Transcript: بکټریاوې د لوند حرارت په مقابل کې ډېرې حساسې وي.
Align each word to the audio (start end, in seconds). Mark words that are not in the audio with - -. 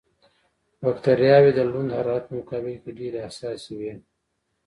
بکټریاوې 0.81 1.51
د 1.55 1.59
لوند 1.71 1.89
حرارت 1.97 2.23
په 2.27 2.33
مقابل 2.39 2.75
کې 2.81 2.91
ډېرې 2.99 3.19
حساسې 3.27 3.73
وي. 3.79 3.91